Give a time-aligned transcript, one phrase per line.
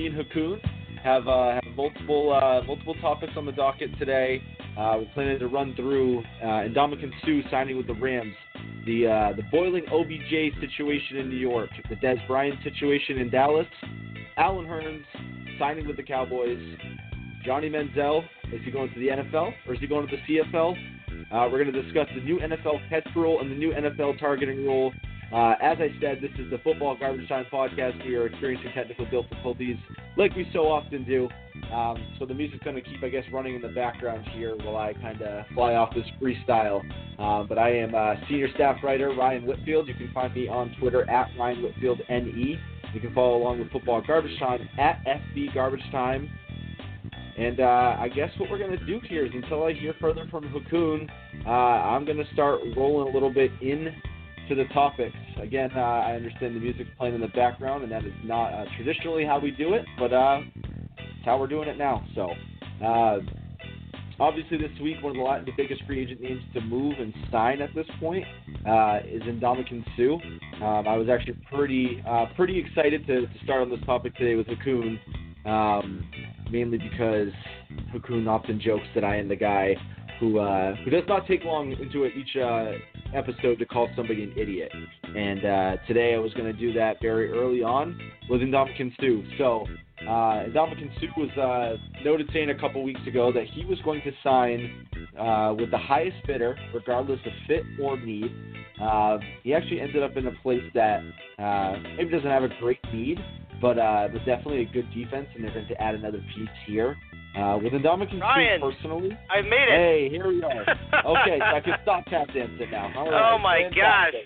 [0.00, 0.16] me and
[1.04, 4.42] have, uh, have multiple uh, multiple topics on the docket today.
[4.76, 8.34] Uh, we're planning to run through uh, Suh signing with the Rams,
[8.86, 13.68] the uh, the boiling OBJ situation in New York, the Dez Bryant situation in Dallas,
[14.36, 15.04] Allen Hurns
[15.60, 16.58] signing with the Cowboys,
[17.44, 20.74] Johnny Manziel is he going to the NFL or is he going to the CFL?
[21.30, 24.64] Uh, we're going to discuss the new NFL catch rule and the new NFL targeting
[24.64, 24.92] rule.
[25.32, 28.04] Uh, as I said, this is the Football Garbage Time podcast.
[28.06, 29.76] We are experiencing technical difficulties
[30.16, 31.28] like we so often do.
[31.72, 34.76] Um, so the music's going to keep, I guess, running in the background here while
[34.76, 36.82] I kind of fly off this freestyle.
[37.18, 39.88] Uh, but I am uh, senior staff writer Ryan Whitfield.
[39.88, 42.58] You can find me on Twitter at Ryan Whitfield NE.
[42.92, 46.30] You can follow along with Football Garbage Time at FB Garbage Time.
[47.36, 50.26] And uh, I guess what we're going to do here is until I hear further
[50.30, 51.08] from Ha Kung,
[51.44, 53.92] uh, I'm going to start rolling a little bit in
[54.48, 55.16] to the topics.
[55.44, 58.64] Again, uh, I understand the music's playing in the background, and that is not uh,
[58.76, 62.02] traditionally how we do it, but uh, it's how we're doing it now.
[62.14, 62.30] So,
[62.82, 63.18] uh,
[64.18, 67.60] obviously, this week, one of the, the, biggest free agent names to move and sign
[67.60, 68.24] at this point
[68.66, 70.64] uh, is Ndamukong Suh.
[70.64, 74.36] Um, I was actually pretty uh, pretty excited to, to, start on this topic today
[74.36, 74.98] with Ha Kung,
[75.44, 76.08] um,
[76.50, 77.28] mainly because
[77.92, 79.74] Ha Kung often jokes that I am the guy
[80.20, 82.72] who uh, who does not take long into each uh,
[83.14, 84.72] episode to call somebody an idiot.
[85.14, 87.98] And uh, today I was going to do that very early on
[88.28, 89.36] with Ndamukong Suh.
[89.38, 89.66] So
[90.02, 94.02] uh, Ndamukong Suh was uh, noted saying a couple weeks ago that he was going
[94.02, 94.86] to sign
[95.18, 98.30] uh, with the highest bidder, regardless of fit or need.
[98.80, 101.00] Uh, he actually ended up in a place that
[101.38, 103.18] uh, maybe doesn't have a great need,
[103.60, 106.96] but uh, definitely a good defense, and they're going to add another piece here.
[107.36, 107.96] Uh, with Suh
[108.60, 109.74] personally, I've made it.
[109.74, 110.62] Hey, here we are.
[110.62, 112.92] okay, so I can stop tap dancing now.
[112.96, 113.76] All right, oh my fantastic.
[113.76, 114.24] gosh!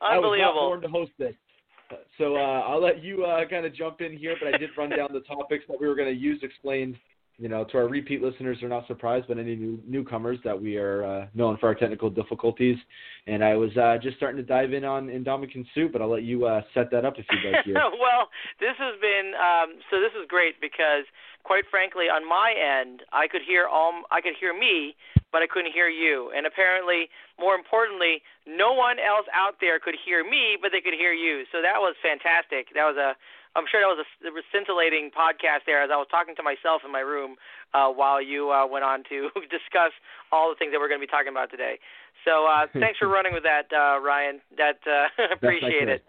[0.00, 1.34] I was not born to host this.
[2.18, 4.90] So uh, I'll let you uh, kind of jump in here, but I did run
[4.90, 6.96] down the topics that we were going to use, explained,
[7.40, 8.58] you know, to our repeat listeners.
[8.60, 12.10] They're not surprised, but any new newcomers that we are uh, known for our technical
[12.10, 12.76] difficulties.
[13.26, 16.22] And I was uh, just starting to dive in on Ndamukong Suh, but I'll let
[16.22, 17.64] you uh, set that up if you'd like.
[17.64, 17.74] Here.
[18.00, 18.28] well,
[18.60, 20.00] this has been um, so.
[20.00, 21.08] This is great because
[21.42, 24.94] quite frankly, on my end, I could hear all I could hear me,
[25.32, 26.32] but I couldn't hear you.
[26.36, 30.94] And apparently, more importantly, no one else out there could hear me, but they could
[30.94, 31.44] hear you.
[31.52, 32.68] So that was fantastic.
[32.74, 33.16] That was a
[33.58, 36.82] I'm sure that was a, a scintillating podcast there as I was talking to myself
[36.86, 37.34] in my room
[37.74, 39.90] uh, while you uh, went on to discuss
[40.30, 41.82] all the things that we're going to be talking about today.
[42.22, 44.38] So uh, thanks for running with that, uh, Ryan.
[44.54, 46.06] That uh, appreciate it.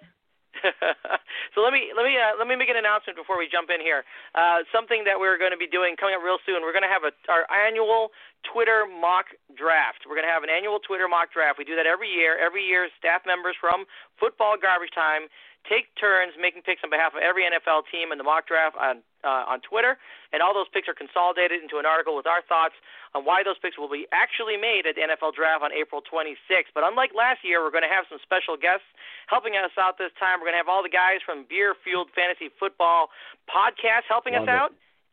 [1.55, 3.79] so let me let me uh, let me make an announcement before we jump in
[3.79, 4.03] here.
[4.35, 6.61] Uh, something that we're going to be doing coming up real soon.
[6.61, 8.11] We're going to have a, our annual
[8.45, 10.05] Twitter mock draft.
[10.05, 11.57] We're going to have an annual Twitter mock draft.
[11.57, 12.37] We do that every year.
[12.37, 13.87] Every year, staff members from
[14.19, 15.31] Football Garbage Time
[15.67, 19.05] take turns making picks on behalf of every NFL team in the mock draft on
[19.21, 20.01] uh, on Twitter,
[20.33, 22.73] and all those picks are consolidated into an article with our thoughts
[23.13, 26.73] on why those picks will be actually made at the NFL Draft on April 26th.
[26.73, 28.87] But unlike last year, we're going to have some special guests
[29.29, 30.41] helping us out this time.
[30.41, 33.13] We're going to have all the guys from Beer Fueled Fantasy Football
[33.45, 34.71] podcast helping Love us out,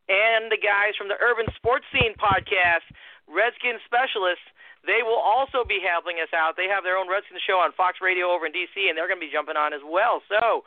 [0.08, 2.88] and the guys from the Urban Sports Scene podcast,
[3.28, 4.48] Redskin Specialists
[4.88, 6.56] they will also be helping us out.
[6.56, 9.20] They have their own Redskins show on Fox Radio over in DC, and they're going
[9.20, 10.24] to be jumping on as well.
[10.32, 10.64] So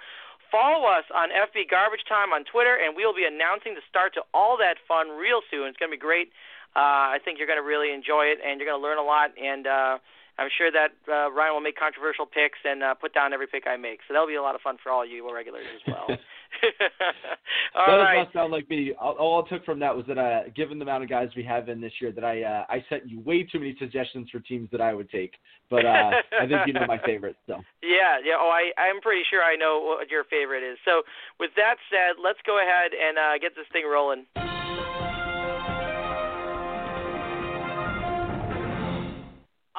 [0.53, 4.23] follow us on FB Garbage Time on Twitter, and we'll be announcing the start to
[4.29, 5.73] all that fun real soon.
[5.73, 6.29] It's going to be great.
[6.77, 9.03] Uh, I think you're going to really enjoy it, and you're going to learn a
[9.03, 9.33] lot.
[9.35, 9.97] And uh,
[10.37, 13.65] I'm sure that uh, Ryan will make controversial picks and uh, put down every pick
[13.65, 14.05] I make.
[14.07, 16.07] So that'll be a lot of fun for all you regulars as well.
[16.61, 18.15] that does right.
[18.17, 18.93] not sound like me.
[18.99, 21.43] All, all I took from that was that, uh, given the amount of guys we
[21.43, 24.39] have in this year, that I uh, I sent you way too many suggestions for
[24.39, 25.33] teams that I would take.
[25.69, 27.35] But uh, I think you know my favorite.
[27.47, 27.61] So.
[27.83, 28.35] Yeah, yeah.
[28.39, 30.77] Oh, I I'm pretty sure I know what your favorite is.
[30.85, 31.01] So
[31.39, 34.25] with that said, let's go ahead and uh, get this thing rolling.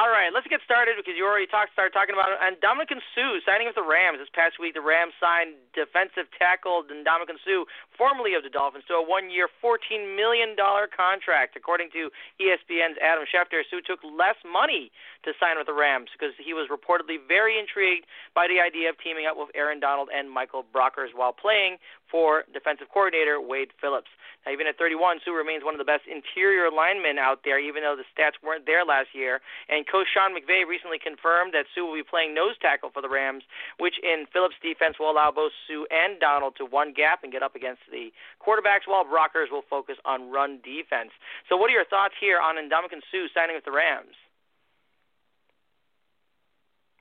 [0.02, 2.38] All right, let's get started because you already talked, started talking about it.
[2.42, 4.74] And Ndamukong Suh signing with the Rams this past week.
[4.74, 7.62] The Rams signed defensive tackle Ndamukong Suh,
[8.02, 11.54] formerly of the Dolphins, to a one-year, $14 million contract.
[11.54, 12.10] According to
[12.42, 14.90] ESPN's Adam Schefter, Suh took less money
[15.22, 18.98] to sign with the Rams because he was reportedly very intrigued by the idea of
[18.98, 21.78] teaming up with Aaron Donald and Michael Brockers while playing
[22.10, 24.10] for defensive coordinator Wade Phillips.
[24.44, 27.86] Now, even at 31, Suh remains one of the best interior linemen out there, even
[27.86, 29.38] though the stats weren't there last year.
[29.70, 33.08] And coach Sean McVay recently confirmed that Suh will be playing nose tackle for the
[33.08, 33.46] Rams,
[33.78, 37.42] which in Phillips' defense will allow both Suh and Donald to one gap and get
[37.46, 38.10] up against the
[38.40, 41.12] quarterbacks, while Brockers will focus on run defense.
[41.48, 44.16] So, what are your thoughts here on Ndamukong Suh signing with the Rams?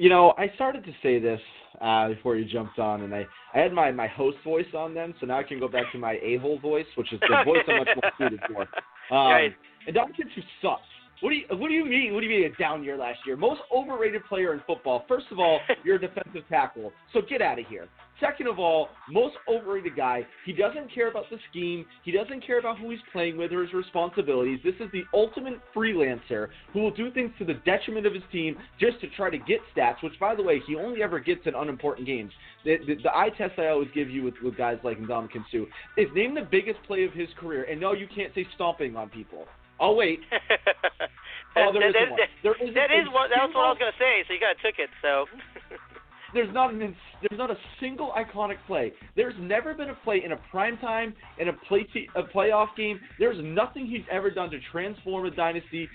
[0.02, 1.40] you know, I started to say this
[1.80, 5.14] uh, before you jumped on, and I, I had my, my host voice on them,
[5.20, 7.78] so now I can go back to my a-hole voice, which is the voice I'm
[7.78, 8.68] much more suited for.
[9.12, 9.52] Um, right.
[9.90, 10.88] Ndamukong Suh sucks.
[11.22, 12.14] What do you What do you mean?
[12.14, 13.38] What do you mean a down year last year?
[13.38, 15.06] Most overrated player in football.
[15.08, 17.88] First of all, you're a defensive tackle, so get out of here.
[18.20, 20.26] Second of all, most overrated guy.
[20.46, 21.86] He doesn't care about the scheme.
[22.04, 24.60] He doesn't care about who he's playing with or his responsibilities.
[24.64, 28.58] This is the ultimate freelancer who will do things to the detriment of his team
[28.80, 30.04] just to try to get stats.
[30.04, 32.32] Which, by the way, he only ever gets in unimportant games.
[32.64, 35.66] The, the, the eye test I always give you with, with guys like Ndamukong Suh
[35.98, 39.10] is name the biggest play of his career, and no, you can't say stomping on
[39.10, 39.46] people.
[39.82, 40.22] Oh wait.
[41.58, 42.20] oh, there that, is one.
[42.46, 44.22] There is that is what that was what I was gonna say.
[44.30, 44.94] So you got took it.
[45.02, 45.26] So
[46.34, 48.94] There's not an there's not a single iconic play.
[49.16, 52.68] There's never been a play in a prime time in a play te- a playoff
[52.76, 53.00] game.
[53.20, 55.88] There's nothing he's ever done to transform a dynasty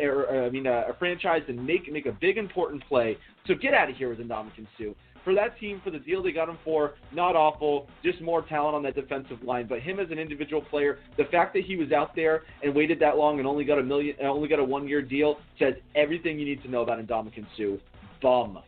[0.00, 3.16] or, I mean a, a franchise and make make a big important play.
[3.46, 4.94] So get out of here with Ndamukong Suh.
[5.24, 7.88] For that team, for the deal they got him for, not awful.
[8.04, 9.66] Just more talent on that defensive line.
[9.66, 13.00] But him as an individual player, the fact that he was out there and waited
[13.00, 16.44] that long and only got a million, only got a one-year deal, says everything you
[16.44, 17.78] need to know about Ndamukong Suh.
[18.20, 18.58] Bum.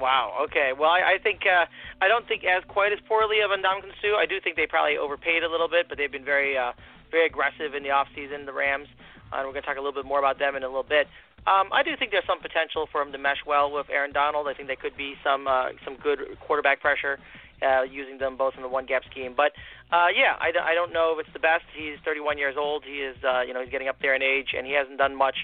[0.00, 0.38] Wow.
[0.44, 0.70] Okay.
[0.78, 1.66] Well, I, I think uh,
[2.00, 4.16] I don't think as quite as poorly of Ndamukong Suh.
[4.16, 6.72] I do think they probably overpaid a little bit, but they've been very uh,
[7.10, 8.46] very aggressive in the off season.
[8.46, 8.88] The Rams.
[9.32, 10.82] Uh, and we're going to talk a little bit more about them in a little
[10.82, 11.06] bit.
[11.46, 14.46] Um, I do think there's some potential for him to mesh well with Aaron Donald.
[14.46, 17.18] I think there could be some uh, some good quarterback pressure
[17.62, 19.34] uh, using them both in the one gap scheme.
[19.36, 19.52] But
[19.90, 21.64] uh, yeah, I, I don't know if it's the best.
[21.74, 22.84] He's 31 years old.
[22.84, 25.16] He is uh, you know he's getting up there in age, and he hasn't done
[25.16, 25.36] much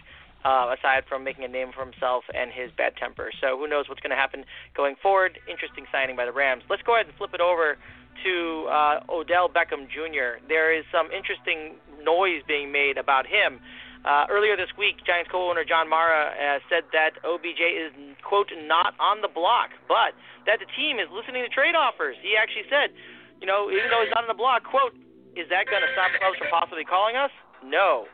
[0.44, 3.30] uh, aside from making a name for himself and his bad temper.
[3.40, 4.44] So who knows what's going to happen
[4.76, 5.38] going forward?
[5.50, 6.62] Interesting signing by the Rams.
[6.70, 7.76] Let's go ahead and flip it over
[8.24, 10.38] to uh, Odell Beckham Jr.
[10.48, 13.60] There is some interesting noise being made about him.
[14.06, 17.90] Uh, earlier this week, Giants co-owner John Mara uh, said that OBJ is
[18.22, 20.14] quote not on the block, but
[20.46, 22.14] that the team is listening to trade offers.
[22.22, 22.94] He actually said,
[23.42, 24.94] you know, even though he's not on the block, quote,
[25.34, 27.34] is that going to stop clubs from possibly calling us?
[27.66, 28.06] No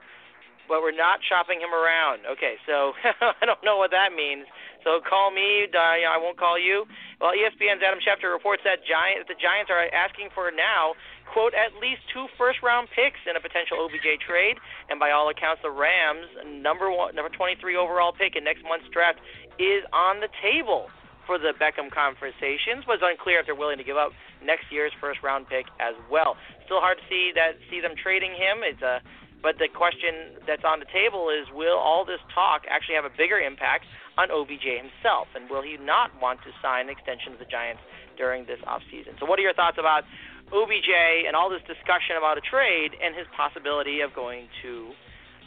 [0.69, 2.25] but we're not shopping him around.
[2.25, 2.97] Okay, so
[3.43, 4.47] I don't know what that means.
[4.85, 5.67] So call me.
[5.73, 6.85] I won't call you.
[7.21, 10.99] Well, ESPN's Adam Schefter reports that Giant, the Giants are asking for now,
[11.33, 14.59] quote, at least two first-round picks in a potential OBJ trade,
[14.91, 18.91] and by all accounts, the Rams' number one, number 23 overall pick in next month's
[18.91, 19.23] draft
[19.63, 20.91] is on the table
[21.27, 22.83] for the Beckham conversations.
[22.91, 24.11] Was unclear if they're willing to give up
[24.43, 26.35] next year's first-round pick as well.
[26.67, 28.67] Still hard to see that see them trading him.
[28.67, 28.99] It's a
[29.43, 33.13] but the question that's on the table is will all this talk actually have a
[33.13, 33.85] bigger impact
[34.17, 35.27] on OBJ himself?
[35.35, 37.83] And will he not want to sign an extension with the Giants
[38.17, 39.19] during this offseason?
[39.19, 40.07] So, what are your thoughts about
[40.55, 44.95] OBJ and all this discussion about a trade and his possibility of going to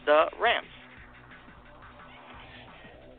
[0.06, 0.68] the Rams?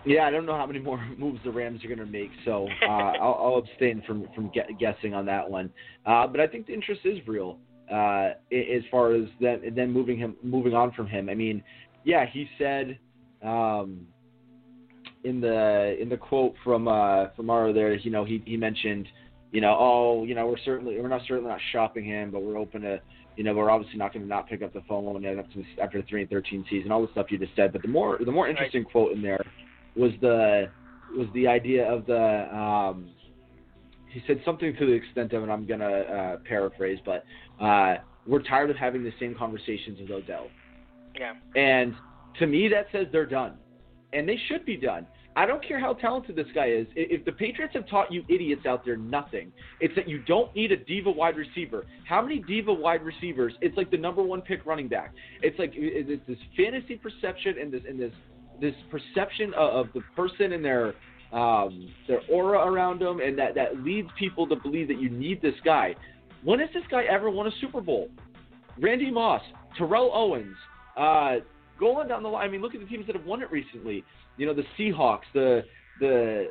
[0.04, 2.68] Yeah, I don't know how many more moves the Rams are going to make, so
[2.84, 5.72] uh, I'll, I'll abstain from from gue- guessing on that one.
[6.04, 7.58] Uh, but I think the interest is real
[7.92, 11.28] uh, as far as that, and then moving him, moving on from him.
[11.28, 11.62] I mean,
[12.04, 12.98] yeah, he said
[13.42, 14.06] um,
[15.24, 19.08] in the in the quote from uh, from Mara there, you know, he he mentioned,
[19.52, 22.58] you know, oh, you know, we're certainly we're not certainly not shopping him, but we're
[22.58, 23.00] open to.
[23.36, 26.08] You know, we're obviously not going to not pick up the phone after after the
[26.08, 27.70] three and thirteen season, all the stuff you just said.
[27.70, 29.44] But the more the more interesting quote in there
[29.94, 30.70] was the
[31.14, 33.10] was the idea of the um,
[34.16, 37.22] he said something to the extent of and I'm gonna uh, paraphrase, but
[37.60, 37.96] uh,
[38.26, 40.48] we're tired of having the same conversations with Odell.
[41.20, 41.34] Yeah.
[41.54, 41.94] And
[42.38, 43.58] to me, that says they're done,
[44.14, 45.06] and they should be done.
[45.36, 46.86] I don't care how talented this guy is.
[46.96, 50.72] If the Patriots have taught you idiots out there nothing, it's that you don't need
[50.72, 51.84] a diva wide receiver.
[52.08, 53.52] How many diva wide receivers?
[53.60, 55.12] It's like the number one pick running back.
[55.42, 58.12] It's like it's this fantasy perception and this and this
[58.62, 60.94] this perception of, of the person and their
[61.36, 65.42] um, their aura around them, and that that leads people to believe that you need
[65.42, 65.94] this guy.
[66.42, 68.08] When has this guy ever won a Super Bowl?
[68.80, 69.42] Randy Moss,
[69.76, 70.56] Terrell Owens,
[70.96, 71.44] uh,
[71.78, 72.48] go on down the line.
[72.48, 74.02] I mean, look at the teams that have won it recently.
[74.38, 75.62] You know, the Seahawks, the
[76.00, 76.46] the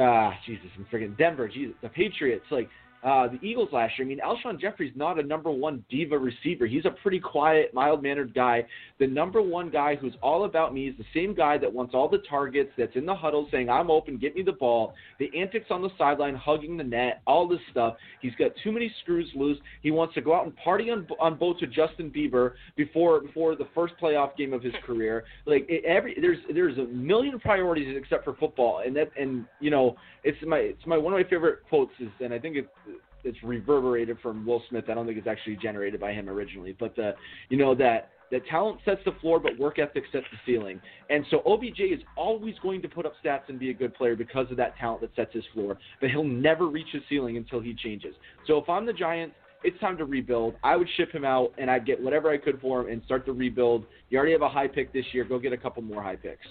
[0.00, 2.68] ah, Jesus, I'm freaking Denver, Jesus, the Patriots, like
[3.02, 4.06] uh, the Eagles last year.
[4.06, 6.66] I mean, Alshon Jeffery's not a number one diva receiver.
[6.66, 8.66] He's a pretty quiet, mild mannered guy.
[8.98, 12.08] The number one guy who's all about me is the same guy that wants all
[12.08, 14.94] the targets, that's in the huddle saying, I'm open, get me the ball.
[15.18, 17.96] The antics on the sideline, hugging the net, all this stuff.
[18.20, 19.58] He's got too many screws loose.
[19.82, 23.56] He wants to go out and party on on boats with Justin Bieber before before
[23.56, 25.24] the first playoff game of his career.
[25.46, 29.70] Like it, every there's there's a million priorities except for football, and that and you
[29.70, 32.68] know it's my it's my one of my favorite quotes is, and I think it's
[33.24, 34.84] it's reverberated from Will Smith.
[34.88, 37.14] I don't think it's actually generated by him originally, but the
[37.48, 40.80] you know that that talent sets the floor, but work ethic sets the ceiling.
[41.08, 44.14] And so OBJ is always going to put up stats and be a good player
[44.14, 45.78] because of that talent that sets his floor.
[46.00, 48.14] But he'll never reach his ceiling until he changes.
[48.46, 50.54] So if I'm the Giants, it's time to rebuild.
[50.62, 53.26] I would ship him out and I'd get whatever I could for him and start
[53.26, 53.84] the rebuild.
[54.08, 55.24] You already have a high pick this year.
[55.24, 56.46] Go get a couple more high picks.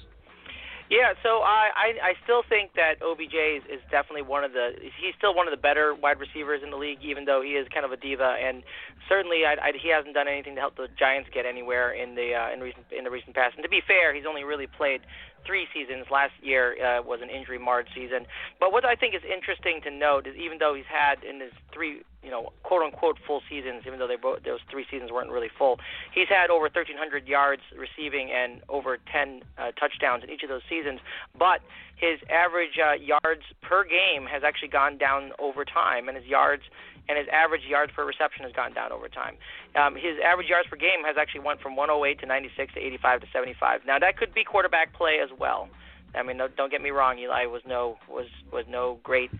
[0.90, 4.74] Yeah, so I, I I still think that OBJ is, is definitely one of the
[4.82, 7.70] he's still one of the better wide receivers in the league, even though he is
[7.70, 8.64] kind of a diva, and
[9.08, 12.34] certainly I, I, he hasn't done anything to help the Giants get anywhere in the
[12.34, 13.54] uh, in recent in the recent past.
[13.54, 15.02] And to be fair, he's only really played
[15.46, 16.06] three seasons.
[16.12, 18.26] Last year uh, was an injury marred season.
[18.60, 21.52] But what I think is interesting to note is even though he's had in his
[21.74, 25.32] three, you know, quote unquote full seasons, even though they both, those three seasons weren't
[25.32, 25.80] really full,
[26.14, 30.64] he's had over 1,300 yards receiving and over 10 uh, touchdowns in each of those
[30.70, 31.00] seasons.
[31.38, 31.62] But
[31.96, 36.64] his average uh, yards per game has actually gone down over time, and his yards
[37.10, 39.36] and his average yards per reception has gone down over time.
[39.76, 43.22] Um, his average yards per game has actually went from 108 to 96 to 85
[43.22, 43.82] to 75.
[43.86, 45.68] Now that could be quarterback play as well.
[46.16, 47.18] I mean, don't get me wrong.
[47.20, 49.32] Eli was no was was no great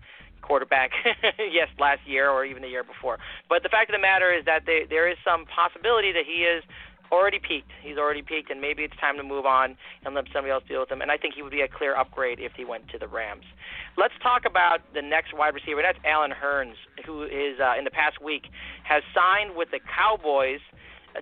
[0.42, 0.90] quarterback,
[1.38, 3.18] yes, last year or even the year before.
[3.48, 6.42] But the fact of the matter is that they, there is some possibility that he
[6.42, 6.64] is
[7.12, 7.70] already peaked.
[7.82, 10.80] He's already peaked, and maybe it's time to move on and let somebody else deal
[10.80, 11.02] with him.
[11.02, 13.44] And I think he would be a clear upgrade if he went to the Rams.
[13.96, 15.82] Let's talk about the next wide receiver.
[15.82, 18.44] That's Allen Hurns, who is uh, in the past week
[18.84, 20.60] has signed with the Cowboys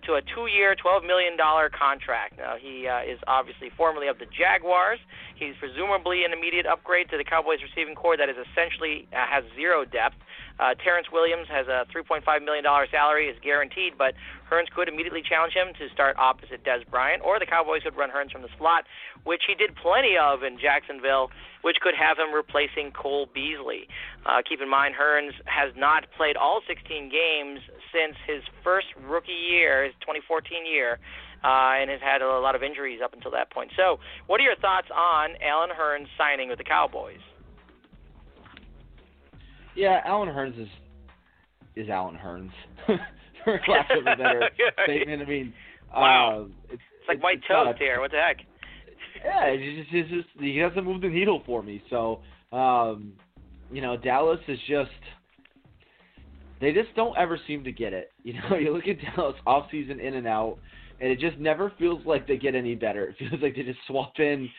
[0.05, 2.37] to a two-year, $12 million contract.
[2.37, 4.99] Now, he uh, is obviously formerly of the Jaguars.
[5.37, 9.45] He's presumably an immediate upgrade to the Cowboys receiving corps that is essentially uh, has
[9.57, 10.17] zero depth.
[10.59, 14.15] Uh, Terrance Williams has a $3.5 million salary, is guaranteed, but
[14.51, 18.11] Hurns could immediately challenge him to start opposite Dez Bryant, or the Cowboys could run
[18.11, 18.85] Hurns from the slot,
[19.25, 21.31] which he did plenty of in Jacksonville,
[21.63, 23.89] which could have him replacing Cole Beasley.
[24.27, 27.61] Uh, keep in mind, Hurns has not played all 16 games
[27.93, 30.99] since his first rookie year, his 2014 year,
[31.45, 33.71] uh, and has had a lot of injuries up until that point.
[33.77, 37.21] So, what are your thoughts on Allen Hurns signing with the Cowboys?
[39.79, 40.69] Yeah, Allen Hurns is
[41.77, 42.51] is Allen Hurns,
[43.45, 44.51] for lack of a better
[44.83, 45.23] statement.
[45.23, 45.55] I mean,
[45.95, 48.01] wow, uh, it's, it's like white it's toast here.
[48.01, 48.39] What the heck?
[49.25, 51.81] Yeah, it's just, it's just he hasn't moved the needle for me.
[51.91, 53.13] So, um,
[53.71, 54.91] you know, Dallas is just
[56.61, 58.11] they just don't ever seem to get it.
[58.25, 60.59] You know, you look at Dallas off season in and out,
[61.01, 63.07] and it just never feels like they get any better.
[63.11, 64.51] It feels like they just swap in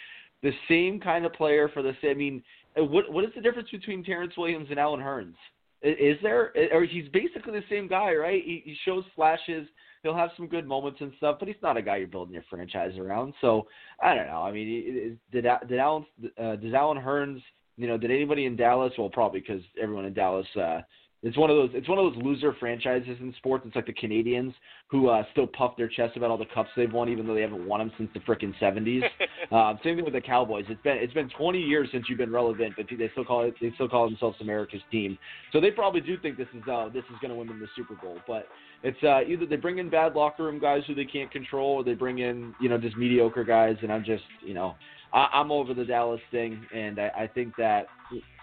[0.42, 2.12] the same kind of player for the same.
[2.12, 2.44] I mean,
[2.84, 5.36] what what is the difference between Terrance Williams and Allen Hurns?
[5.82, 8.44] Is there, or he's basically the same guy, right?
[8.44, 9.66] He, he shows flashes.
[10.04, 12.44] He'll have some good moments and stuff, but he's not a guy you're building your
[12.50, 13.34] franchise around.
[13.40, 13.68] So
[14.02, 14.42] I don't know.
[14.42, 16.06] I mean, did did Allen
[16.42, 17.42] uh, does Allen Hurns?
[17.78, 18.92] You know, did anybody in Dallas?
[18.98, 20.82] Well, probably because everyone in Dallas uh,
[21.22, 21.70] it's one of those.
[21.74, 23.66] It's one of those loser franchises in sports.
[23.68, 24.54] It's like the Canadiens
[24.88, 27.42] who uh, still puff their chest about all the cups they've won, even though they
[27.42, 29.04] haven't won them since the frickin' seventies.
[29.52, 30.64] uh, same thing with the Cowboys.
[30.70, 33.54] It's been it's been 20 years since you've been relevant, but they still call it
[33.62, 35.18] they still call themselves America's team.
[35.52, 37.68] So they probably do think this is uh, this is going to win them the
[37.76, 38.18] Super Bowl.
[38.26, 38.48] But
[38.84, 41.84] it's uh, either they bring in bad locker room guys who they can't control, or
[41.84, 43.76] they bring in you know just mediocre guys.
[43.82, 44.76] And I'm just you know
[45.14, 47.88] I, am over the Dallas thing, and I, I think that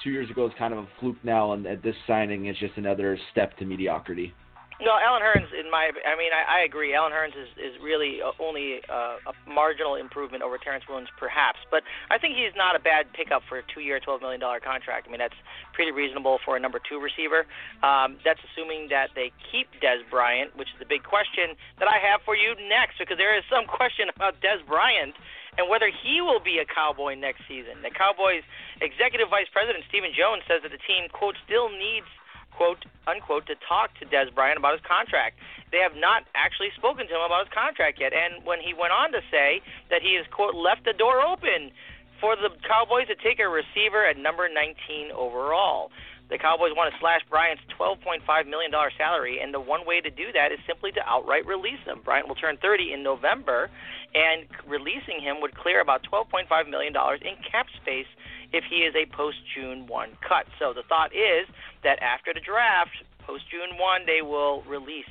[0.02, 2.76] two years ago is kind of a fluke now, and at this signing is just
[2.76, 4.34] another step to mediocrity.
[4.76, 6.92] No, Allen Hurns, in my, I mean, I, I agree.
[6.92, 11.80] Allen Hurns is is really only uh, a marginal improvement over Terrance Williams, perhaps, but
[12.12, 15.08] I think he's not a bad pickup for a two-year, twelve million dollar contract.
[15.08, 15.38] I mean, that's
[15.72, 17.48] pretty reasonable for a number two receiver.
[17.80, 21.96] Um, that's assuming that they keep Dez Bryant, which is the big question that I
[21.96, 25.16] have for you next, because there is some question about Dez Bryant
[25.58, 27.80] and whether he will be a Cowboy next season.
[27.82, 28.44] The Cowboys
[28.80, 32.06] executive vice president Stephen Jones says that the team quote still needs
[32.52, 35.36] quote unquote to talk to Dez Bryant about his contract.
[35.72, 38.12] They have not actually spoken to him about his contract yet.
[38.12, 39.60] And when he went on to say
[39.90, 41.72] that he has quote left the door open
[42.20, 45.90] for the Cowboys to take a receiver at number 19 overall.
[46.28, 50.32] The Cowboys want to slash Bryant's $12.5 million salary, and the one way to do
[50.34, 52.00] that is simply to outright release him.
[52.02, 53.70] Bryant will turn 30 in November,
[54.14, 56.92] and releasing him would clear about $12.5 million
[57.22, 58.10] in cap space
[58.52, 60.46] if he is a post June 1 cut.
[60.58, 61.46] So the thought is
[61.84, 65.10] that after the draft, post June 1, they will release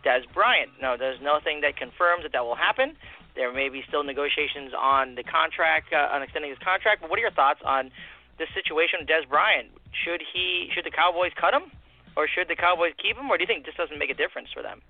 [0.00, 0.70] Dez Bryant.
[0.80, 2.96] Now, there's nothing that confirms that that will happen.
[3.36, 7.00] There may be still negotiations on the contract, uh, on extending his contract.
[7.02, 7.90] But what are your thoughts on
[8.38, 9.68] this situation with Dez Bryant?
[10.04, 11.70] Should he should the Cowboys cut him,
[12.16, 14.48] or should the Cowboys keep him, or do you think this doesn't make a difference
[14.52, 14.80] for them?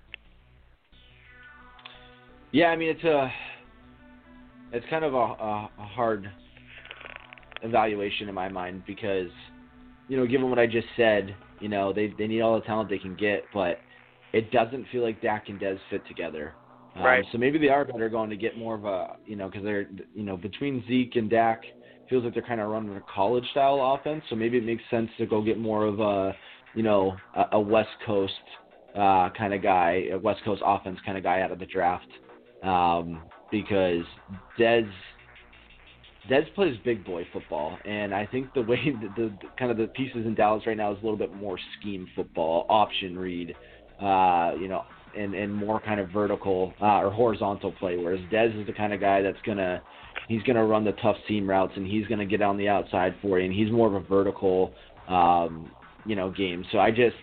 [2.51, 3.31] Yeah, I mean it's a
[4.71, 6.29] it's kind of a, a, a hard
[7.61, 9.29] evaluation in my mind because
[10.07, 12.89] you know, given what I just said, you know, they they need all the talent
[12.89, 13.79] they can get, but
[14.33, 16.53] it doesn't feel like Dak and Dez fit together.
[16.95, 17.25] Um, right.
[17.31, 19.87] So maybe they are better going to get more of a, you know, because they're,
[20.13, 21.63] you know, between Zeke and Dak,
[22.09, 24.23] feels like they're kind of running a college style offense.
[24.29, 26.35] So maybe it makes sense to go get more of a,
[26.73, 28.33] you know, a, a West Coast
[28.95, 32.07] uh, kind of guy, a West Coast offense kind of guy out of the draft,
[32.63, 33.21] um,
[33.51, 34.03] because
[34.59, 34.89] Dez.
[36.27, 39.77] Dez plays big boy football, and I think the way that the, the kind of
[39.77, 43.55] the pieces in Dallas right now is a little bit more scheme football, option read,
[44.01, 44.85] uh, you know,
[45.15, 47.97] and and more kind of vertical uh, or horizontal play.
[47.97, 49.83] Whereas Dez is the kind of guy that's gonna
[50.27, 53.39] he's gonna run the tough seam routes and he's gonna get on the outside for
[53.39, 54.73] you, and he's more of a vertical,
[55.07, 55.71] um,
[56.05, 56.65] you know, game.
[56.71, 57.15] So I just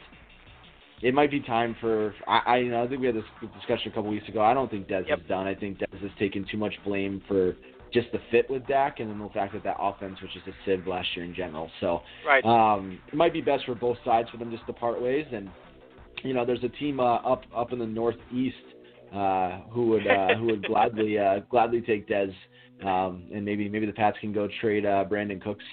[1.03, 3.25] it might be time for I, I you know I think we had this
[3.59, 4.41] discussion a couple weeks ago.
[4.41, 5.21] I don't think Dez yep.
[5.21, 5.47] is done.
[5.47, 7.57] I think Dez has taken too much blame for
[7.93, 10.53] just the fit with Dak and then the fact that that offense was just a
[10.65, 11.71] sieve last year in general.
[11.81, 12.43] So right.
[12.45, 15.27] um, it might be best for both sides for them just to part ways.
[15.31, 15.51] And
[16.25, 18.57] you know, there's a team uh, up up in the northeast
[19.13, 22.33] uh, who would uh, who would gladly uh, gladly take Dez.
[22.85, 25.65] Um, and maybe maybe the Pats can go trade uh, Brandin Cooks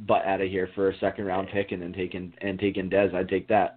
[0.00, 3.14] butt out of here for a second round pick and then taking and taking Dez.
[3.14, 3.76] I'd take that.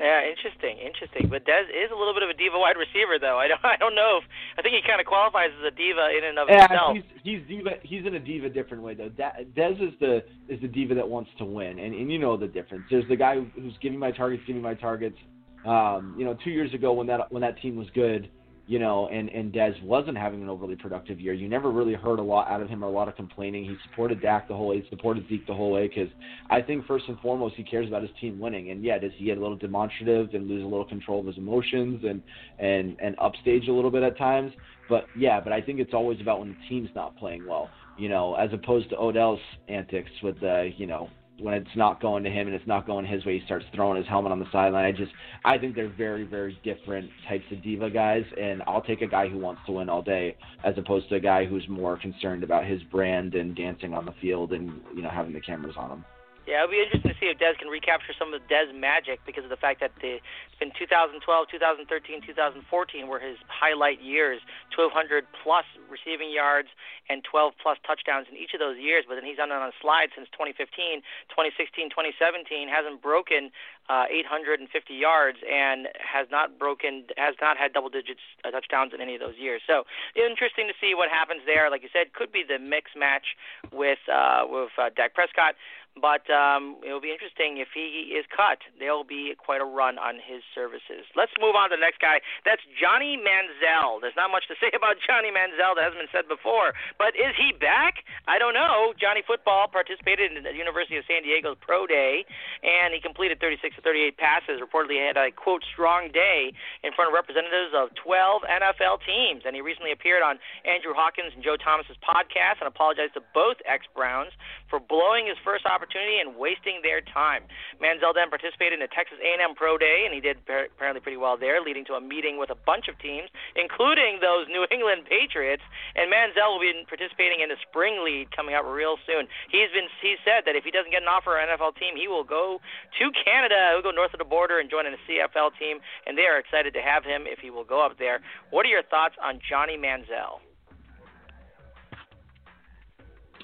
[0.00, 1.28] Yeah, interesting, interesting.
[1.30, 3.38] But Dez is a little bit of a diva wide receiver, though.
[3.38, 4.24] I don't, I don't know if
[4.58, 6.96] I think he kind of qualifies as a diva in and of yeah, himself.
[6.96, 7.70] he's he's diva.
[7.82, 9.10] He's in a diva different way though.
[9.10, 12.48] Dez is the is the diva that wants to win, and and you know the
[12.48, 12.84] difference.
[12.90, 15.16] There's the guy who's giving my targets, giving my targets.
[15.64, 18.28] Um, you know, two years ago when that when that team was good,
[18.66, 21.32] you know, and and Dez wasn't having an overly productive year.
[21.32, 23.64] You never really heard a lot out of him or a lot of complaining.
[23.64, 26.08] He supported Dak the whole way, he supported Zeke the whole way because
[26.48, 28.70] I think first and foremost he cares about his team winning.
[28.70, 31.38] And yeah, does he get a little demonstrative and lose a little control of his
[31.38, 32.22] emotions and
[32.58, 34.52] and and upstage a little bit at times?
[34.88, 38.08] But yeah, but I think it's always about when the team's not playing well, you
[38.08, 41.08] know, as opposed to Odell's antics with the you know
[41.42, 43.96] when it's not going to him and it's not going his way, he starts throwing
[43.96, 44.84] his helmet on the sideline.
[44.84, 45.12] I just,
[45.44, 49.28] I think they're very, very different types of diva guys, and I'll take a guy
[49.28, 52.64] who wants to win all day as opposed to a guy who's more concerned about
[52.64, 56.04] his brand and dancing on the field and you know having the cameras on him.
[56.46, 59.44] Yeah, it'll be interesting to see if Dez can recapture some of Dez magic because
[59.44, 60.18] of the fact that the,
[60.62, 61.18] been 2012,
[61.50, 64.38] 2013, 2014 were his highlight years,
[64.74, 66.68] 1,200 plus receiving yards
[67.10, 69.02] and 12 plus touchdowns in each of those years.
[69.06, 71.02] But then he's done on a slide since 2015,
[71.34, 73.50] 2016, 2017, hasn't broken
[73.90, 79.02] uh, 850 yards and has not broken, has not had double digits uh, touchdowns in
[79.02, 79.62] any of those years.
[79.66, 79.82] So
[80.14, 81.70] interesting to see what happens there.
[81.70, 83.34] Like you said, could be the mix match
[83.74, 85.58] with uh, with uh, Dak Prescott.
[85.92, 88.64] But um, it'll be interesting if he is cut.
[88.80, 91.04] There'll be quite a run on his services.
[91.12, 92.24] Let's move on to the next guy.
[92.48, 94.00] That's Johnny Manziel.
[94.00, 96.72] There's not much to say about Johnny Manziel that hasn't been said before.
[96.96, 98.08] But is he back?
[98.24, 98.96] I don't know.
[98.96, 102.24] Johnny Football participated in the University of San Diego's Pro Day,
[102.64, 104.64] and he completed 36 to 38 passes.
[104.64, 109.44] Reportedly had a, quote, strong day in front of representatives of 12 NFL teams.
[109.44, 113.60] And he recently appeared on Andrew Hawkins and Joe Thomas's podcast and apologized to both
[113.68, 114.32] ex-Browns
[114.72, 117.42] for blowing his first opportunity opportunity and wasting their time.
[117.82, 121.34] Manziel then participated in the Texas A&M Pro Day, and he did apparently pretty well
[121.34, 123.26] there, leading to a meeting with a bunch of teams,
[123.58, 125.66] including those New England Patriots.
[125.98, 129.26] And Manziel will be participating in the spring league coming up real soon.
[129.50, 132.06] He's been he said that if he doesn't get an offer an NFL team, he
[132.06, 132.62] will go
[132.98, 136.14] to Canada, he'll go north of the border and join in a CFL team, and
[136.14, 138.22] they are excited to have him if he will go up there.
[138.54, 140.38] What are your thoughts on Johnny Manziel?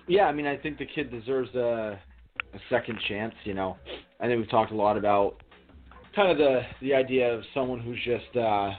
[0.08, 2.00] Yeah, I mean, I think the kid deserves a
[2.54, 3.34] a second chance.
[3.44, 3.76] You know,
[4.20, 5.42] I think we've talked a lot about
[6.14, 8.70] kind of the the idea of someone who's just uh,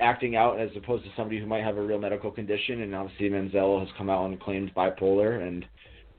[0.00, 2.82] acting out as opposed to somebody who might have a real medical condition.
[2.82, 5.64] And obviously, Manziel has come out and claimed bipolar, and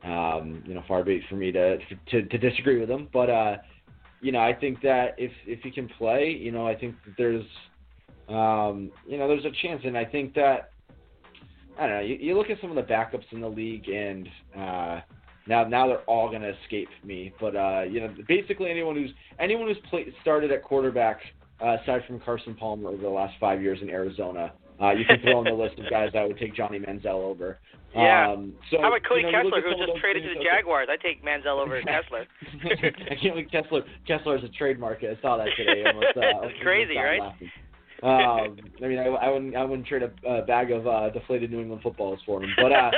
[0.03, 1.77] um, you know, far be it for me to
[2.11, 3.57] to, to disagree with him, but uh,
[4.21, 7.13] you know, I think that if if he can play, you know, I think that
[7.17, 7.45] there's
[8.27, 10.71] um, you know, there's a chance, and I think that
[11.77, 12.01] I don't know.
[12.01, 15.01] You, you look at some of the backups in the league, and uh,
[15.47, 17.33] now, now they're all going to escape me.
[17.39, 21.19] But uh, you know, basically anyone who's anyone who's played started at quarterback,
[21.61, 25.19] uh, aside from Carson Palmer over the last five years in Arizona, uh, you can
[25.21, 27.59] throw on the list of guys that would take Johnny Manziel over.
[27.95, 28.31] Yeah.
[28.31, 30.89] Um, so, How about Cody you know, Kessler, who was just traded to the Jaguars?
[30.91, 32.25] I take Manziel over Kessler.
[32.65, 33.83] I can't believe Kessler.
[34.05, 34.99] Kessler is a trademark.
[35.03, 35.83] I saw that today.
[35.85, 37.21] Almost, uh, it's crazy, right?
[37.21, 37.51] Laughing.
[38.03, 41.51] um, I mean, I, I wouldn't, I wouldn't trade a, a bag of uh, deflated
[41.51, 42.49] New England footballs for him.
[42.61, 42.91] But uh,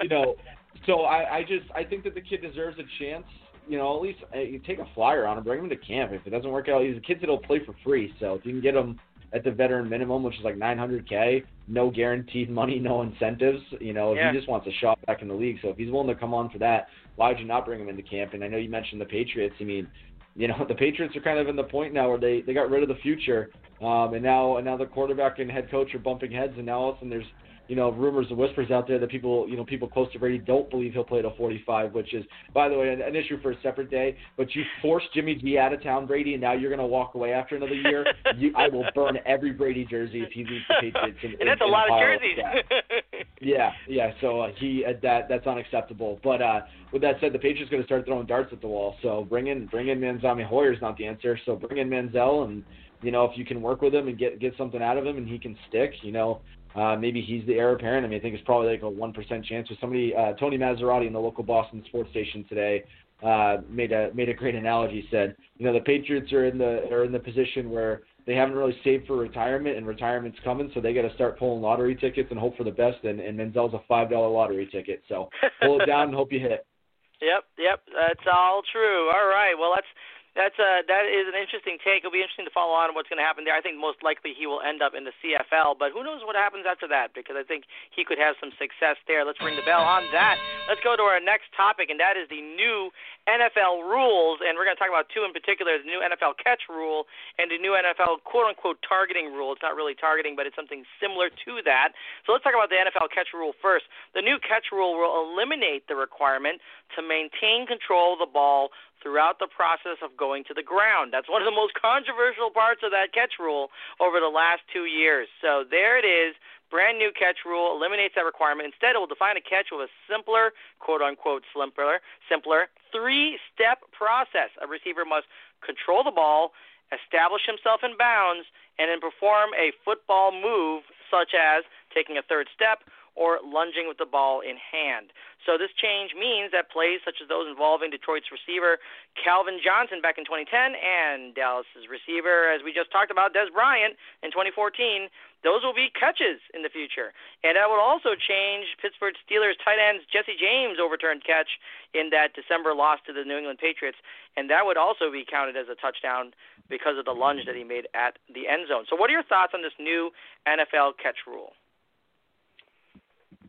[0.00, 0.36] you know,
[0.86, 3.26] so I, I just I think that the kid deserves a chance.
[3.68, 6.12] You know, at least uh, you take a flyer on him, bring him to camp.
[6.12, 8.14] If it doesn't work out, he's a kid that'll play for free.
[8.20, 9.00] So if you can get him
[9.32, 13.60] at the veteran minimum, which is like 900k, no guaranteed money, no incentives.
[13.80, 14.30] You know, yeah.
[14.30, 16.32] he just wants a shot back in the league, so if he's willing to come
[16.32, 16.86] on for that,
[17.16, 18.34] why would you not bring him into camp?
[18.34, 19.54] And I know you mentioned the Patriots.
[19.60, 19.88] I mean,
[20.36, 22.70] you know, the Patriots are kind of in the point now where they they got
[22.70, 25.98] rid of the future Um, and now and now the quarterback and head coach are
[25.98, 27.26] bumping heads, and now all of a sudden there's
[27.68, 30.38] you know, rumors and whispers out there that people, you know, people close to Brady
[30.38, 32.24] don't believe he'll play a 45, which is,
[32.54, 34.16] by the way, an, an issue for a separate day.
[34.36, 37.14] But you forced Jimmy G out of town, Brady, and now you're going to walk
[37.14, 38.06] away after another year.
[38.36, 41.18] you, I will burn every Brady jersey if he leaves the Patriots.
[41.22, 43.26] In, and that's in, a lot of jerseys.
[43.40, 44.12] yeah, yeah.
[44.20, 46.20] So uh, he uh, that that's unacceptable.
[46.22, 46.60] But uh,
[46.92, 48.94] with that said, the Patriots going to start throwing darts at the wall.
[49.02, 50.26] So bring in bring in Manziel.
[50.26, 51.38] I mean, Hoyer's not the answer.
[51.44, 52.62] So bring in Manziel and
[53.02, 55.16] you know, if you can work with him and get get something out of him
[55.18, 56.40] and he can stick, you know,
[56.76, 58.04] uh, maybe he's the heir apparent.
[58.04, 59.68] I mean, I think it's probably like a one percent chance.
[59.70, 62.84] With somebody, uh, Tony Massarotti in the local Boston sports station today
[63.22, 65.06] uh, made a made a great analogy.
[65.10, 68.56] Said, you know, the Patriots are in the are in the position where they haven't
[68.56, 72.28] really saved for retirement, and retirement's coming, so they got to start pulling lottery tickets
[72.30, 73.04] and hope for the best.
[73.04, 75.30] And, and Manziel's a five dollar lottery ticket, so
[75.62, 76.66] pull it down and hope you hit.
[77.16, 79.08] Yep, yep, that's all true.
[79.08, 79.88] All right, well, let's
[80.36, 82.04] that's a that is an interesting take.
[82.04, 83.56] It'll be interesting to follow on what's going to happen there.
[83.56, 86.36] I think most likely he will end up in the CFL, but who knows what
[86.36, 87.16] happens after that?
[87.16, 89.24] Because I think he could have some success there.
[89.24, 90.36] Let's ring the bell on that.
[90.68, 92.92] Let's go to our next topic, and that is the new
[93.24, 96.68] NFL rules, and we're going to talk about two in particular: the new NFL catch
[96.68, 97.08] rule
[97.40, 99.56] and the new NFL quote unquote targeting rule.
[99.56, 101.96] It's not really targeting, but it's something similar to that.
[102.28, 103.88] So let's talk about the NFL catch rule first.
[104.12, 106.60] The new catch rule will eliminate the requirement
[106.92, 108.68] to maintain control of the ball
[109.02, 111.12] throughout the process of going to the ground.
[111.12, 113.68] That's one of the most controversial parts of that catch rule
[114.00, 115.28] over the last two years.
[115.40, 116.34] So there it is.
[116.70, 118.66] Brand new catch rule eliminates that requirement.
[118.66, 123.86] Instead, it will define a catch with a simpler, quote unquote, simpler, simpler three step
[123.92, 124.50] process.
[124.58, 125.30] A receiver must
[125.62, 126.52] control the ball,
[126.90, 131.62] establish himself in bounds, and then perform a football move such as
[131.94, 132.82] taking a third step
[133.16, 135.10] or lunging with the ball in hand.
[135.48, 138.78] So this change means that plays such as those involving Detroit's receiver
[139.16, 143.96] Calvin Johnson back in 2010 and Dallas's receiver, as we just talked about, Dez Bryant
[144.20, 145.08] in 2014,
[145.46, 147.14] those will be catches in the future.
[147.46, 151.56] And that will also change Pittsburgh Steelers tight ends Jesse James overturned catch
[151.94, 153.98] in that December loss to the New England Patriots,
[154.36, 156.34] and that would also be counted as a touchdown
[156.68, 158.84] because of the lunge that he made at the end zone.
[158.90, 160.10] So what are your thoughts on this new
[160.44, 161.54] NFL catch rule?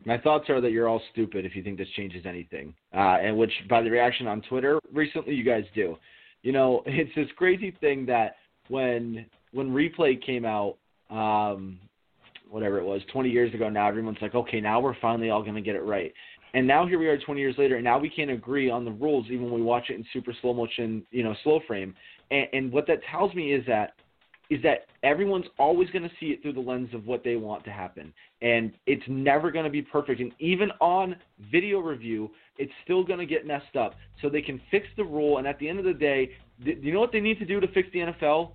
[0.04, 3.36] My thoughts are that you're all stupid if you think this changes anything, uh, and
[3.36, 5.96] which by the reaction on Twitter recently, you guys do.
[6.42, 8.36] You know, it's this crazy thing that
[8.68, 10.76] when when replay came out,
[11.10, 11.78] um,
[12.50, 15.54] whatever it was, 20 years ago now, everyone's like, okay, now we're finally all going
[15.54, 16.12] to get it right.
[16.54, 18.90] And now here we are 20 years later, and now we can't agree on the
[18.90, 21.94] rules even when we watch it in super slow motion, you know, slow frame.
[22.30, 23.92] And, and what that tells me is that
[24.50, 27.64] is that everyone's always going to see it through the lens of what they want
[27.64, 28.12] to happen.
[28.40, 30.20] And it's never going to be perfect.
[30.20, 31.16] And even on
[31.52, 33.94] video review, it's still going to get messed up.
[34.22, 35.38] So they can fix the rule.
[35.38, 36.30] And at the end of the day,
[36.64, 38.52] th- you know what they need to do to fix the NFL?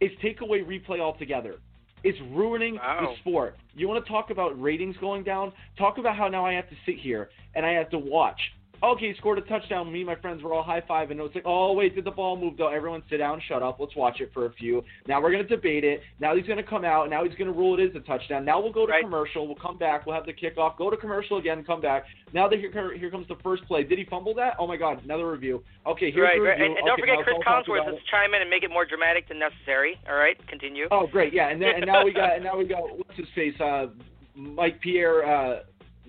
[0.00, 1.56] Is take away replay altogether.
[2.04, 3.08] It's ruining wow.
[3.08, 3.56] the sport.
[3.74, 5.52] You want to talk about ratings going down?
[5.78, 8.40] Talk about how now I have to sit here and I have to watch
[8.82, 9.92] okay, he scored a touchdown.
[9.92, 12.04] Me and my friends were all high five, and it was like, oh wait, did
[12.04, 12.68] the ball move though?
[12.68, 13.78] Everyone sit down, shut up.
[13.78, 14.82] Let's watch it for a few.
[15.06, 16.00] Now we're gonna debate it.
[16.20, 17.08] Now he's gonna come out.
[17.10, 18.44] Now he's gonna rule it is a touchdown.
[18.44, 19.02] Now we'll go to right.
[19.02, 19.46] commercial.
[19.46, 20.06] We'll come back.
[20.06, 20.76] We'll have the kickoff.
[20.76, 21.64] Go to commercial again.
[21.64, 22.04] Come back.
[22.32, 23.84] Now that here, here comes the first play.
[23.84, 24.54] Did he fumble that?
[24.58, 25.62] Oh my God, another review.
[25.86, 26.64] Okay, here's right, the review.
[26.64, 26.70] Right.
[26.70, 27.86] And, and don't forget Cris Collinsworth.
[27.86, 29.96] Let's chime in and make it more dramatic than necessary.
[30.08, 30.86] All right, continue.
[30.90, 31.48] Oh great, yeah.
[31.50, 33.86] And then and now we got and now we got what's his face, uh,
[34.34, 35.24] Mike Pierre.
[35.24, 35.60] Uh,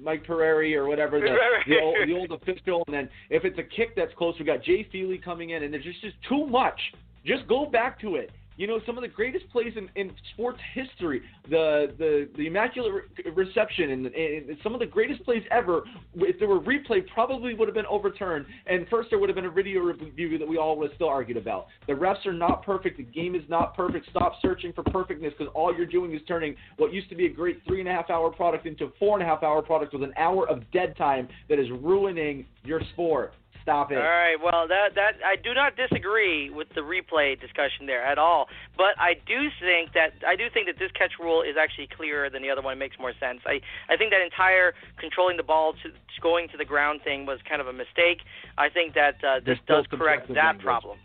[0.02, 1.36] Mike Pereira or whatever the,
[1.68, 4.64] the, old, the old official, and then if it's a kick that's close, we got
[4.64, 6.80] Jay Feely coming in, and there's just just too much.
[7.26, 8.32] Just go back to it.
[8.58, 12.92] You know, some of the greatest plays in, in sports history, the the the immaculate
[12.94, 15.84] re- reception, and, and, some of the greatest plays ever.
[16.16, 18.46] If there were replay, probably would have been overturned.
[18.68, 21.10] And first, there would have been a video review that we all would have still
[21.10, 21.68] argued about.
[21.88, 22.98] The refs are not perfect.
[22.98, 24.10] The game is not perfect.
[24.10, 27.34] Stop searching for perfectness because all you're doing is turning what used to be a
[27.34, 29.94] great three and a half hour product into a four and a half hour product
[29.94, 33.34] with an hour of dead time that is ruining your sport.
[33.64, 33.98] Stop it.
[33.98, 34.36] All right.
[34.36, 38.48] Well, that that I do not disagree with the replay discussion there at all.
[38.76, 42.30] But I do think that I do think that this catch rule is actually clearer
[42.30, 42.74] than the other one.
[42.74, 43.40] It makes more sense.
[43.48, 45.90] I I think that entire controlling the ball to
[46.22, 48.20] going to the ground thing was kind of a mistake.
[48.58, 50.64] I think that uh, this does correct that language.
[50.64, 50.98] problem.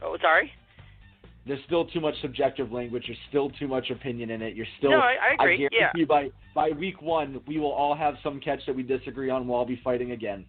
[0.00, 0.50] Oh, sorry.
[1.46, 3.04] There's still too much subjective language.
[3.06, 4.54] There's still too much opinion in it.
[4.54, 4.92] You're still.
[4.92, 5.54] No, I, I agree.
[5.54, 5.90] I guarantee yeah.
[5.94, 9.46] you by by week one, we will all have some catch that we disagree on.
[9.46, 10.46] We'll all be fighting again.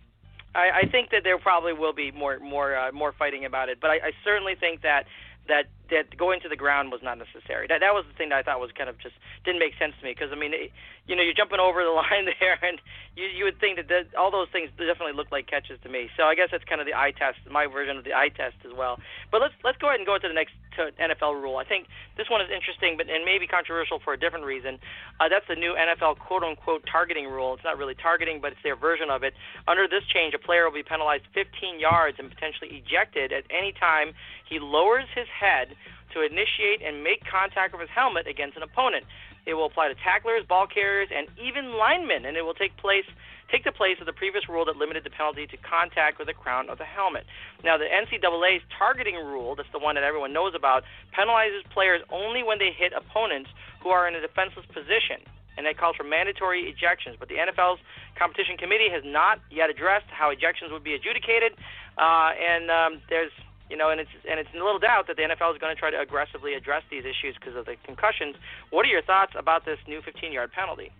[0.56, 3.80] I, I think that there probably will be more more uh, more fighting about it,
[3.82, 5.06] but I, I certainly think that
[5.48, 7.68] that that going to the ground was not necessary.
[7.68, 9.94] That that was the thing that I thought was kind of just didn't make sense
[10.00, 10.72] to me because I mean, it,
[11.08, 12.80] you know, you're jumping over the line there, and
[13.16, 16.10] you you would think that the, all those things definitely look like catches to me.
[16.16, 18.56] So I guess that's kind of the eye test, my version of the eye test
[18.64, 19.00] as well.
[19.32, 21.58] But let's let's go ahead and go to the next to NFL rule.
[21.58, 24.80] I think this one is interesting, but and maybe controversial for a different reason.
[25.20, 27.54] Uh, that's the new NFL quote unquote targeting rule.
[27.54, 29.34] It's not really targeting, but it's their version of it.
[29.68, 33.74] Under this change, a player will be penalized 15 yards and potentially ejected at any
[33.74, 34.14] time
[34.54, 35.76] he lowers his head
[36.12, 39.06] to initiate and make contact with his helmet against an opponent.
[39.46, 43.06] It will apply to tacklers, ball carriers, and even linemen, and it will take place
[43.52, 46.34] take the place of the previous rule that limited the penalty to contact with the
[46.34, 47.22] crown of the helmet.
[47.64, 50.82] Now, the NCAA's targeting rule, that's the one that everyone knows about,
[51.14, 53.52] penalizes players only when they hit opponents
[53.84, 55.22] who are in a defenseless position
[55.58, 57.20] and that calls for mandatory ejections.
[57.20, 57.80] But the NFL's
[58.18, 61.54] competition committee has not yet addressed how ejections would be adjudicated,
[61.98, 63.32] uh, and um, there's
[63.70, 65.90] you know, and it's and it's little doubt that the NFL is going to try
[65.92, 68.36] to aggressively address these issues because of the concussions.
[68.70, 70.92] What are your thoughts about this new 15-yard penalty?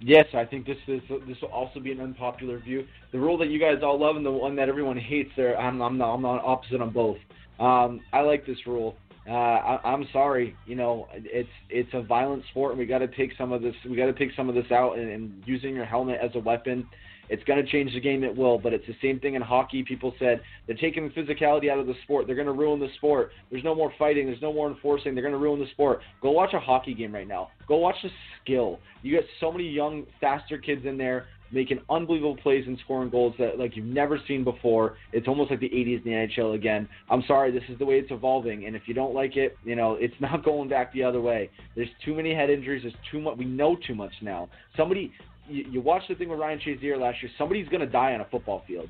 [0.00, 2.86] Yes, I think this is this will also be an unpopular view.
[3.12, 5.30] The rule that you guys all love and the one that everyone hates.
[5.36, 7.18] There, I'm I'm not, I'm not opposite on both.
[7.58, 8.96] Um, I like this rule.
[9.28, 13.08] Uh, I, I'm sorry, you know, it's it's a violent sport, and we got to
[13.08, 13.74] take some of this.
[13.88, 16.38] We got to take some of this out, and, and using your helmet as a
[16.38, 16.86] weapon
[17.28, 18.24] it's going to change the game.
[18.24, 19.82] It will, but it's the same thing in hockey.
[19.82, 22.26] People said they're taking the physicality out of the sport.
[22.26, 23.30] They're going to ruin the sport.
[23.50, 24.26] There's no more fighting.
[24.26, 25.14] There's no more enforcing.
[25.14, 26.00] They're going to ruin the sport.
[26.22, 27.48] Go watch a hockey game right now.
[27.66, 28.10] Go watch the
[28.42, 28.78] skill.
[29.02, 33.34] You got so many young, faster kids in there making unbelievable plays and scoring goals
[33.38, 34.96] that like you've never seen before.
[35.12, 36.88] It's almost like the 80s in the NHL again.
[37.10, 39.76] I'm sorry, this is the way it's evolving, and if you don't like it, you
[39.76, 41.50] know it's not going back the other way.
[41.74, 42.82] There's too many head injuries.
[42.82, 43.38] There's too much.
[43.38, 44.48] We know too much now.
[44.76, 45.12] Somebody
[45.48, 47.30] you, you watch the thing with Ryan Shazier last year.
[47.38, 48.88] Somebody's going to die on a football field,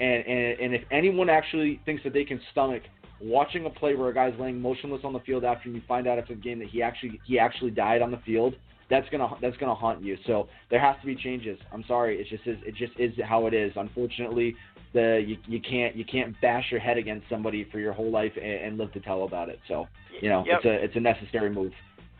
[0.00, 2.82] and, and and if anyone actually thinks that they can stomach
[3.20, 6.18] watching a play where a guy's laying motionless on the field after you find out
[6.18, 8.54] after the game that he actually he actually died on the field,
[8.90, 10.16] that's gonna that's gonna haunt you.
[10.26, 11.58] So there has to be changes.
[11.72, 13.72] I'm sorry, it just is it just is how it is.
[13.76, 14.54] Unfortunately,
[14.92, 18.32] the you, you can't you can't bash your head against somebody for your whole life
[18.36, 19.58] and, and live to tell about it.
[19.68, 19.86] So
[20.20, 20.60] you know yep.
[20.62, 21.72] it's a it's a necessary move.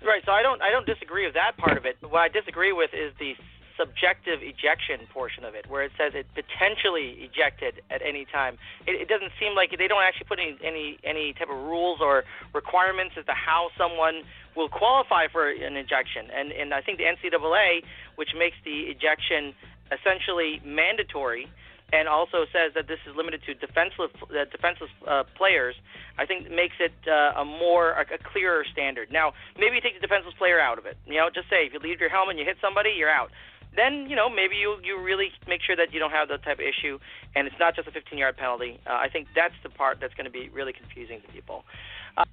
[0.05, 0.23] Right.
[0.27, 1.97] So I don't I don't disagree with that part of it.
[2.03, 3.33] What I disagree with is the
[3.79, 8.59] subjective ejection portion of it, where it says it potentially ejected at any time.
[8.87, 12.01] It, it doesn't seem like they don't actually put any, any any type of rules
[12.03, 14.23] or requirements as to how someone
[14.57, 16.27] will qualify for an ejection.
[16.35, 17.87] And and I think the NCAA,
[18.17, 19.55] which makes the ejection
[19.95, 21.49] essentially mandatory
[21.91, 25.75] and also says that this is limited to defenseless uh, defenseless uh, players,
[26.19, 29.09] I think makes it uh, a more a, a clearer standard.
[29.11, 30.99] Now, maybe you take the defenseless player out of it.
[31.07, 33.31] You know, just say if you leave your helmet and you hit somebody, you're out
[33.75, 36.59] then you know maybe you you really make sure that you don't have that type
[36.59, 36.99] of issue,
[37.35, 38.81] and it's not just a 15-yard penalty.
[38.87, 41.65] Uh, I think that's the part that's going to be really confusing to people.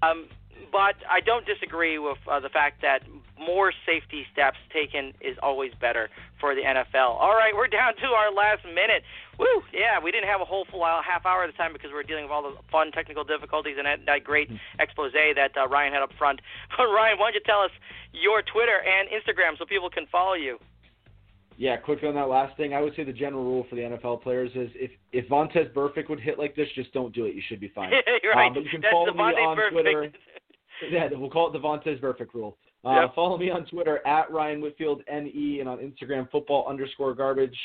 [0.02, 0.28] Um,
[0.72, 3.04] but I don't disagree with uh, the fact that
[3.40, 7.20] more safety steps taken is always better for the NFL.
[7.20, 9.04] All right, we're down to our last minute.
[9.38, 9.64] Woo!
[9.74, 12.04] Yeah, we didn't have a whole full half hour at the time because we were
[12.04, 14.56] dealing with all the fun technical difficulties and that, that great hmm.
[14.80, 16.40] expose that uh, Ryan had up front.
[16.78, 17.72] But Ryan, why don't you tell us
[18.14, 20.60] your Twitter and Instagram so people can follow you?
[21.58, 24.22] Yeah, quickly on that last thing, I would say the general rule for the NFL
[24.22, 27.36] players is if if Vontaze Burfict would hit like this, just don't do it.
[27.36, 27.92] You should be fine.
[28.36, 28.48] right.
[28.48, 29.72] Um, but you can That's follow me on Burfict.
[29.72, 30.12] Twitter.
[30.92, 32.58] yeah, we'll call it the Vontaze Burfict rule.
[32.84, 33.16] Uh, yep.
[33.16, 37.58] Follow me on Twitter at Ryan Whitfield NE and on Instagram football underscore garbage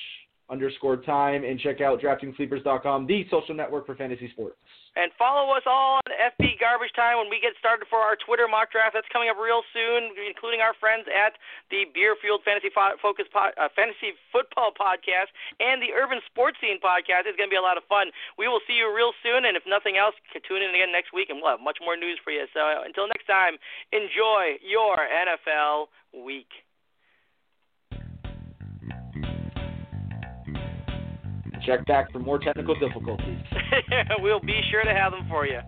[0.51, 4.57] underscore time and check out DraftingSleepers.com, the social network for fantasy sports.
[4.99, 8.51] And follow us all on FB Garbage Time when we get started for our Twitter
[8.51, 8.99] mock draft.
[8.99, 11.39] That's coming up real soon, including our friends at
[11.71, 15.31] the Beer Fueled Fantasy Focus po- uh, Fantasy Football Podcast
[15.63, 17.31] and the Urban Sports Scene Podcast.
[17.31, 18.11] It's going to be a lot of fun.
[18.35, 21.31] We will see you real soon, and if nothing else, tune in again next week,
[21.31, 22.51] and we'll have much more news for you.
[22.51, 23.63] So until next time,
[23.95, 26.51] enjoy your NFL week.
[31.71, 33.39] Check back for more technical difficulties.
[34.19, 35.61] we'll be sure to have them for you.